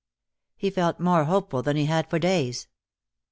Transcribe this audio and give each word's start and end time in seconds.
He 0.55 0.71
felt 0.71 0.99
more 0.99 1.25
hopeful 1.25 1.61
than 1.61 1.75
he 1.77 1.85
had 1.85 2.09
for 2.09 2.17
days. 2.17 2.65